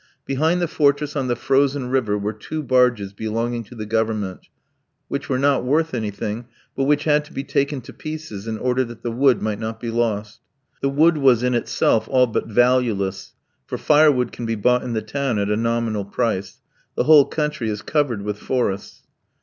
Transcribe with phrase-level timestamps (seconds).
[0.25, 4.47] Behind the fortress on the frozen river were two barges belonging to the Government,
[5.09, 8.83] which were not worth anything, but which had to be taken to pieces in order
[8.83, 10.39] that the wood might not be lost.
[10.81, 13.33] The wood was in itself all but valueless,
[13.67, 16.61] for firewood can be bought in the town at a nominal price.
[16.95, 19.03] The whole country is covered with forests.